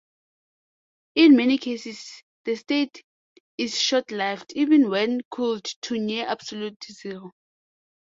In 1.13 1.35
many 1.37 1.59
cases 1.59 2.23
the 2.45 2.55
state 2.55 3.03
is 3.59 3.79
short-lived, 3.79 4.51
even 4.55 4.89
when 4.89 5.21
cooled 5.29 5.65
to 5.83 5.99
near 5.99 6.25
absolute 6.25 6.83
zero. 6.85 7.33